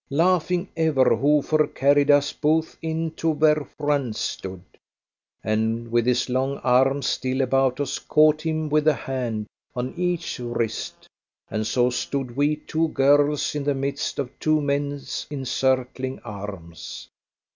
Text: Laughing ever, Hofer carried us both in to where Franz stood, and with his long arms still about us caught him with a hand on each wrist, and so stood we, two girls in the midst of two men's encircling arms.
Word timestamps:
Laughing 0.09 0.67
ever, 0.75 1.15
Hofer 1.15 1.67
carried 1.67 2.09
us 2.09 2.33
both 2.33 2.75
in 2.81 3.11
to 3.11 3.29
where 3.29 3.63
Franz 3.79 4.17
stood, 4.17 4.63
and 5.43 5.91
with 5.91 6.07
his 6.07 6.27
long 6.27 6.57
arms 6.63 7.05
still 7.05 7.39
about 7.39 7.79
us 7.79 7.99
caught 7.99 8.41
him 8.43 8.67
with 8.67 8.87
a 8.87 8.95
hand 8.95 9.45
on 9.75 9.93
each 9.95 10.39
wrist, 10.39 11.07
and 11.51 11.67
so 11.67 11.91
stood 11.91 12.35
we, 12.35 12.55
two 12.55 12.87
girls 12.87 13.53
in 13.53 13.63
the 13.63 13.75
midst 13.75 14.17
of 14.17 14.31
two 14.39 14.59
men's 14.59 15.27
encircling 15.29 16.17
arms. 16.21 17.07